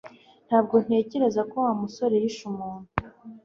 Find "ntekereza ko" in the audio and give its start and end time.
0.85-1.55